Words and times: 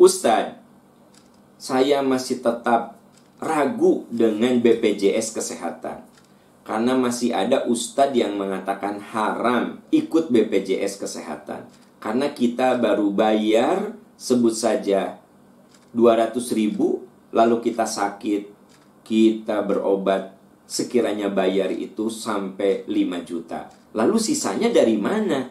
Ustadz, 0.00 0.56
saya 1.60 2.00
masih 2.00 2.40
tetap 2.40 2.96
ragu 3.36 4.08
dengan 4.08 4.56
BPJS 4.56 5.36
Kesehatan. 5.36 6.08
Karena 6.64 6.96
masih 6.96 7.36
ada 7.36 7.68
ustadz 7.68 8.16
yang 8.16 8.40
mengatakan 8.40 8.96
haram 9.12 9.84
ikut 9.92 10.32
BPJS 10.32 10.96
Kesehatan. 11.04 11.68
Karena 12.00 12.32
kita 12.32 12.80
baru 12.80 13.12
bayar 13.12 13.92
sebut 14.16 14.56
saja 14.56 15.20
200 15.92 16.32
ribu, 16.56 17.04
lalu 17.36 17.60
kita 17.60 17.84
sakit, 17.84 18.48
kita 19.04 19.60
berobat, 19.68 20.32
sekiranya 20.64 21.28
bayar 21.28 21.68
itu 21.76 22.08
sampai 22.08 22.88
5 22.88 23.20
juta. 23.28 23.68
Lalu 23.92 24.16
sisanya 24.16 24.72
dari 24.72 24.96
mana? 24.96 25.44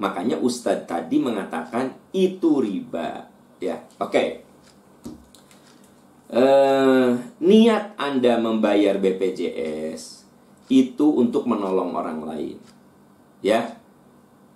Makanya 0.00 0.40
Ustadz 0.40 0.88
tadi 0.88 1.20
mengatakan 1.20 1.92
itu 2.16 2.64
riba. 2.64 3.31
Ya, 3.62 3.78
oke. 4.02 4.10
Okay. 4.10 4.28
Eh, 6.34 7.10
niat 7.38 7.94
Anda 7.94 8.42
membayar 8.42 8.98
BPJS 8.98 10.26
itu 10.66 11.06
untuk 11.14 11.46
menolong 11.46 11.94
orang 11.94 12.26
lain. 12.26 12.58
Ya, 13.38 13.78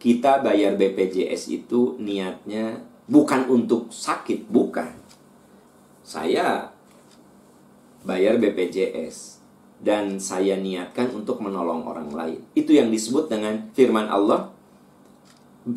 kita 0.02 0.42
bayar 0.42 0.74
BPJS 0.74 1.54
itu 1.54 1.94
niatnya 2.02 2.82
bukan 3.06 3.46
untuk 3.46 3.94
sakit, 3.94 4.50
bukan. 4.50 4.90
Saya 6.02 6.74
bayar 8.02 8.42
BPJS 8.42 9.38
dan 9.78 10.18
saya 10.18 10.58
niatkan 10.58 11.14
untuk 11.14 11.38
menolong 11.38 11.86
orang 11.86 12.10
lain. 12.10 12.40
Itu 12.58 12.74
yang 12.74 12.90
disebut 12.90 13.30
dengan 13.30 13.70
firman 13.70 14.10
Allah 14.10 14.55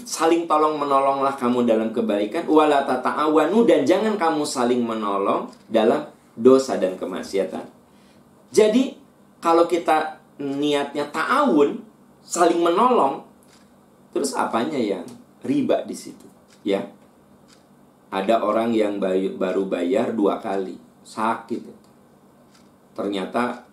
saling 0.05 0.45
tolong 0.45 0.77
menolonglah 0.77 1.34
kamu 1.34 1.66
dalam 1.66 1.89
kebaikan 1.89 2.45
wala 2.45 2.85
tata'awanu 2.85 3.66
dan 3.66 3.84
jangan 3.84 4.13
kamu 4.15 4.45
saling 4.45 4.85
menolong 4.85 5.49
dalam 5.65 6.05
dosa 6.37 6.77
dan 6.77 6.93
kemaksiatan. 6.95 7.65
Jadi 8.54 8.98
kalau 9.41 9.65
kita 9.65 10.21
niatnya 10.37 11.10
ta'awun 11.10 11.82
saling 12.21 12.62
menolong 12.62 13.29
Terus 14.10 14.34
apanya 14.34 14.77
yang 14.77 15.05
riba 15.45 15.85
di 15.85 15.93
situ? 15.93 16.26
Ya. 16.65 16.90
Ada 18.10 18.41
orang 18.41 18.73
yang 18.73 18.98
baru 19.37 19.70
bayar 19.70 20.17
dua 20.17 20.41
kali, 20.41 20.82
sakit. 21.05 21.62
Ternyata 22.98 23.70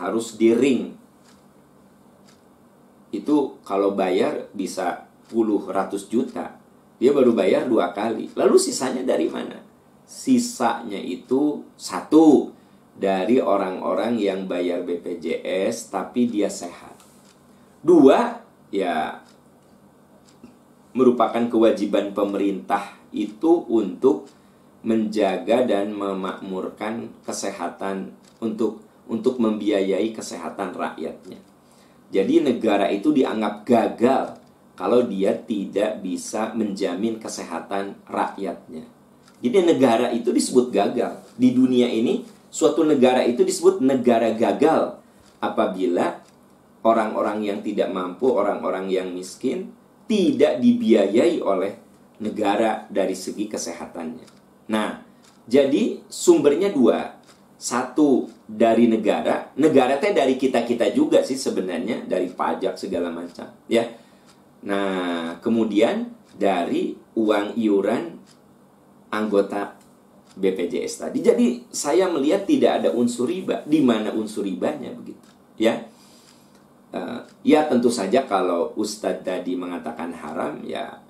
harus 0.00 0.40
di 0.40 0.56
ring. 0.56 0.96
Itu 3.12 3.60
kalau 3.60 3.92
bayar 3.92 4.48
bisa 4.56 5.04
puluh 5.34 5.66
ratus 5.66 6.06
juta. 6.06 6.54
Dia 7.02 7.10
baru 7.10 7.34
bayar 7.34 7.66
dua 7.66 7.90
kali. 7.90 8.30
Lalu 8.38 8.54
sisanya 8.54 9.02
dari 9.02 9.26
mana? 9.26 9.58
Sisanya 10.06 11.02
itu 11.02 11.66
satu 11.74 12.54
dari 12.94 13.42
orang-orang 13.42 14.14
yang 14.22 14.46
bayar 14.46 14.86
BPJS 14.86 15.90
tapi 15.90 16.30
dia 16.30 16.46
sehat. 16.46 16.94
Dua, 17.82 18.38
ya 18.70 19.18
merupakan 20.94 21.50
kewajiban 21.50 22.14
pemerintah 22.14 22.94
itu 23.10 23.66
untuk 23.66 24.30
menjaga 24.86 25.66
dan 25.66 25.90
memakmurkan 25.90 27.10
kesehatan 27.26 28.14
untuk 28.38 28.78
untuk 29.10 29.42
membiayai 29.42 30.14
kesehatan 30.14 30.72
rakyatnya. 30.72 31.40
Jadi 32.14 32.46
negara 32.46 32.86
itu 32.94 33.10
dianggap 33.10 33.66
gagal 33.66 34.38
kalau 34.74 35.06
dia 35.06 35.34
tidak 35.38 36.02
bisa 36.02 36.50
menjamin 36.54 37.22
kesehatan 37.22 37.98
rakyatnya. 38.10 38.86
Jadi 39.38 39.58
negara 39.62 40.10
itu 40.10 40.34
disebut 40.34 40.74
gagal. 40.74 41.20
Di 41.38 41.54
dunia 41.54 41.86
ini 41.86 42.26
suatu 42.50 42.82
negara 42.82 43.22
itu 43.26 43.46
disebut 43.46 43.82
negara 43.82 44.34
gagal 44.34 44.98
apabila 45.38 46.22
orang-orang 46.84 47.44
yang 47.44 47.58
tidak 47.60 47.90
mampu, 47.90 48.30
orang-orang 48.30 48.88
yang 48.90 49.10
miskin 49.12 49.72
tidak 50.04 50.60
dibiayai 50.60 51.40
oleh 51.40 51.76
negara 52.20 52.88
dari 52.88 53.16
segi 53.16 53.48
kesehatannya. 53.48 54.26
Nah, 54.70 55.00
jadi 55.44 56.00
sumbernya 56.08 56.72
dua. 56.72 57.20
Satu 57.54 58.28
dari 58.44 58.84
negara, 58.84 59.48
negara 59.56 59.96
teh 59.96 60.12
dari 60.12 60.36
kita-kita 60.36 60.92
juga 60.92 61.24
sih 61.24 61.38
sebenarnya 61.38 62.04
dari 62.04 62.28
pajak 62.28 62.76
segala 62.76 63.08
macam, 63.08 63.48
ya. 63.64 63.88
Nah, 64.64 65.38
kemudian 65.44 66.12
dari 66.34 66.96
uang 67.14 67.54
iuran 67.60 68.16
anggota 69.12 69.76
BPJS 70.34 71.06
tadi. 71.06 71.22
Jadi 71.22 71.70
saya 71.70 72.10
melihat 72.10 72.42
tidak 72.48 72.82
ada 72.82 72.90
unsur 72.90 73.30
riba. 73.30 73.62
Di 73.62 73.78
mana 73.78 74.10
unsur 74.10 74.42
ribanya 74.42 74.90
begitu, 74.90 75.28
ya? 75.54 75.78
uh, 76.94 77.20
ya 77.42 77.66
tentu 77.66 77.90
saja 77.90 78.22
kalau 78.24 78.70
Ustadz 78.78 79.26
tadi 79.26 79.58
mengatakan 79.58 80.14
haram 80.14 80.62
ya 80.62 81.02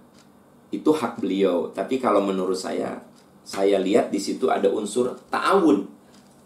itu 0.73 0.91
hak 0.91 1.21
beliau. 1.21 1.71
Tapi 1.71 2.01
kalau 2.01 2.25
menurut 2.25 2.57
saya, 2.57 3.05
saya 3.45 3.79
lihat 3.79 4.11
di 4.11 4.19
situ 4.19 4.51
ada 4.51 4.67
unsur 4.73 5.15
ta'awun, 5.29 5.87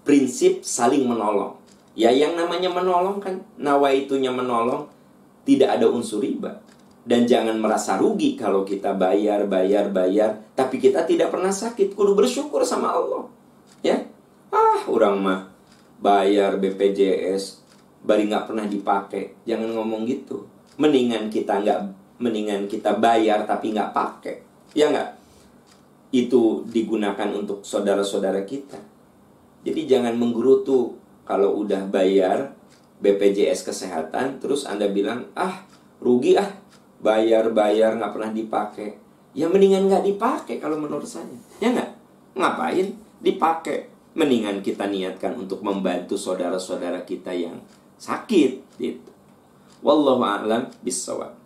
prinsip 0.02 0.66
saling 0.66 1.06
menolong. 1.06 1.56
Ya 1.98 2.12
yang 2.14 2.38
namanya 2.38 2.70
menolong 2.70 3.18
kan 3.18 3.42
nawaitunya 3.58 4.30
menolong 4.30 4.86
tidak 5.42 5.80
ada 5.80 5.88
unsur 5.88 6.20
riba. 6.20 6.60
Dan 7.08 7.24
jangan 7.24 7.56
merasa 7.56 7.96
rugi 7.96 8.36
kalau 8.36 8.68
kita 8.68 8.92
bayar, 8.92 9.48
bayar, 9.48 9.88
bayar, 9.88 10.52
tapi 10.52 10.76
kita 10.76 11.08
tidak 11.08 11.32
pernah 11.32 11.48
sakit. 11.48 11.96
Kudu 11.96 12.12
bersyukur 12.12 12.60
sama 12.68 12.92
Allah. 12.92 13.24
Ya, 13.80 14.04
ah 14.52 14.84
orang 14.84 15.16
mah 15.16 15.40
bayar 16.04 16.60
BPJS 16.60 17.64
bari 18.04 18.28
nggak 18.28 18.52
pernah 18.52 18.68
dipakai. 18.68 19.40
Jangan 19.48 19.72
ngomong 19.72 20.04
gitu. 20.04 20.44
Mendingan 20.76 21.32
kita 21.32 21.64
nggak 21.64 21.80
mendingan 22.20 22.68
kita 22.68 22.92
bayar 23.00 23.48
tapi 23.48 23.72
nggak 23.72 23.90
pakai. 23.96 24.36
Ya 24.76 24.92
nggak? 24.92 25.16
Itu 26.12 26.68
digunakan 26.68 27.32
untuk 27.32 27.64
saudara-saudara 27.64 28.44
kita. 28.44 28.76
Jadi 29.64 29.88
jangan 29.88 30.12
menggerutu 30.12 31.00
kalau 31.24 31.56
udah 31.56 31.88
bayar 31.88 32.52
BPJS 33.00 33.64
kesehatan 33.64 34.44
terus 34.44 34.68
anda 34.68 34.90
bilang 34.92 35.30
ah 35.32 35.64
rugi 36.02 36.36
ah 36.36 36.67
bayar 36.98 37.50
bayar 37.54 37.94
nggak 37.94 38.12
pernah 38.14 38.32
dipakai 38.34 38.90
ya 39.36 39.46
mendingan 39.46 39.86
nggak 39.86 40.04
dipakai 40.04 40.58
kalau 40.58 40.80
menurut 40.82 41.06
saya 41.06 41.30
ya 41.62 41.70
nggak 41.70 41.90
ngapain 42.34 42.94
dipakai 43.22 43.90
mendingan 44.18 44.58
kita 44.66 44.90
niatkan 44.90 45.38
untuk 45.38 45.62
membantu 45.62 46.18
saudara-saudara 46.18 47.06
kita 47.06 47.30
yang 47.30 47.62
sakit 48.02 48.82
gitu. 48.82 49.10
Wallahu 49.78 50.26
a'lam 50.26 50.66
bissawab. 50.82 51.37